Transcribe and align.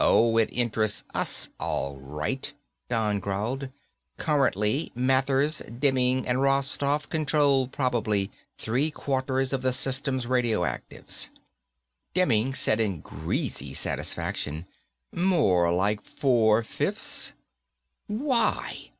"Oh, 0.00 0.38
it 0.38 0.48
interests 0.52 1.04
us, 1.14 1.50
all 1.60 1.98
right," 2.00 2.52
Don 2.88 3.20
growled. 3.20 3.70
"Currently, 4.16 4.90
Mathers, 4.96 5.62
Demming 5.70 6.26
and 6.26 6.42
Rostoff 6.42 7.08
control 7.08 7.68
probably 7.68 8.32
three 8.58 8.90
quarters 8.90 9.52
of 9.52 9.62
the 9.62 9.72
system's 9.72 10.26
radioactives." 10.26 11.30
Demming 12.12 12.54
said 12.56 12.80
in 12.80 13.02
greasy 13.02 13.72
satisfaction, 13.72 14.66
"More 15.12 15.72
like 15.72 16.02
four 16.02 16.64
fifths." 16.64 17.34
"Why?" 18.08 18.90